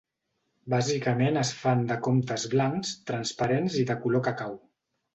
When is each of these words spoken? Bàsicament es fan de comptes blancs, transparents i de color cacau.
Bàsicament 0.73 1.37
es 1.43 1.51
fan 1.59 1.85
de 1.93 1.99
comptes 2.09 2.49
blancs, 2.57 2.97
transparents 3.13 3.81
i 3.85 3.89
de 3.93 4.03
color 4.07 4.29
cacau. 4.31 4.61